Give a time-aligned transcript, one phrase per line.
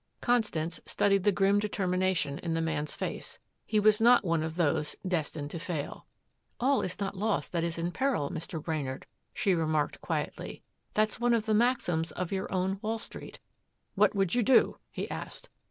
[0.19, 3.37] Constance studied the grim determination in the man's face.
[3.67, 6.07] He was not one of those destined to fail.
[6.59, 8.59] "All is not lost that is in peril, Mr.
[8.59, 10.63] Brainard," she remarked quietly.
[10.95, 13.39] "That's one of the maxims of your own Wall Street."
[13.93, 15.49] "What would you do?" he asked.